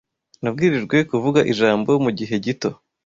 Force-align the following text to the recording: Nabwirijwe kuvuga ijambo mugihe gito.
Nabwirijwe 0.41 0.97
kuvuga 1.09 1.39
ijambo 1.51 1.91
mugihe 2.03 2.35
gito. 2.45 2.69